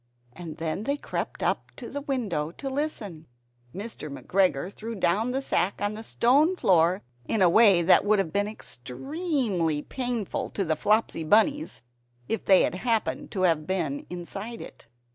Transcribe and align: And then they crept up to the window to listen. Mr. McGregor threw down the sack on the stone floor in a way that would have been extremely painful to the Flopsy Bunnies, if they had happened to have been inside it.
And 0.33 0.57
then 0.57 0.85
they 0.85 0.97
crept 0.97 1.43
up 1.43 1.69
to 1.75 1.87
the 1.87 2.01
window 2.01 2.49
to 2.53 2.71
listen. 2.71 3.27
Mr. 3.71 4.09
McGregor 4.11 4.73
threw 4.73 4.95
down 4.95 5.29
the 5.29 5.43
sack 5.43 5.79
on 5.79 5.93
the 5.93 6.01
stone 6.03 6.55
floor 6.55 7.03
in 7.27 7.43
a 7.43 7.47
way 7.47 7.83
that 7.83 8.03
would 8.03 8.17
have 8.17 8.33
been 8.33 8.47
extremely 8.47 9.83
painful 9.83 10.49
to 10.49 10.65
the 10.65 10.75
Flopsy 10.75 11.23
Bunnies, 11.23 11.83
if 12.27 12.45
they 12.45 12.63
had 12.63 12.73
happened 12.73 13.29
to 13.29 13.43
have 13.43 13.67
been 13.67 14.07
inside 14.09 14.59
it. 14.59 14.87